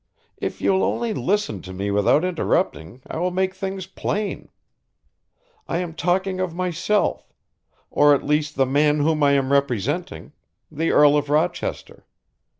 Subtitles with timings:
[0.37, 4.49] If you will only listen to me without interrupting I will make things plain.
[5.67, 7.31] I am talking of myself
[7.91, 10.31] or at least the man whom I am representing,
[10.71, 12.07] the Earl of Rochester.